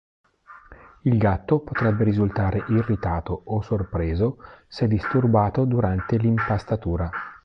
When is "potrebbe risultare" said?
1.59-2.65